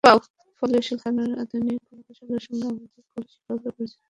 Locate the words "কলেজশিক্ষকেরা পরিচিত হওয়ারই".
3.05-3.71